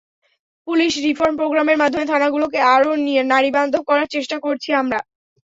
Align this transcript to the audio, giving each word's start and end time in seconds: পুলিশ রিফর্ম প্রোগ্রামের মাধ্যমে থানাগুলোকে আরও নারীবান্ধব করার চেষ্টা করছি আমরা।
পুলিশ 0.67 0.91
রিফর্ম 1.05 1.33
প্রোগ্রামের 1.39 1.77
মাধ্যমে 1.81 2.09
থানাগুলোকে 2.11 2.59
আরও 2.75 2.91
নারীবান্ধব 3.31 3.81
করার 3.89 4.07
চেষ্টা 4.15 4.37
করছি 4.45 4.69
আমরা। 4.81 4.99